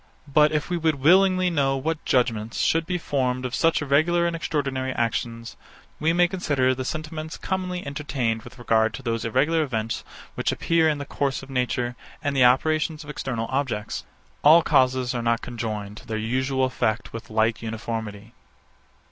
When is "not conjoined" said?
15.21-15.97